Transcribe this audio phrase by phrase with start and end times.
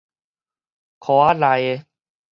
[0.99, 1.85] 箍仔內的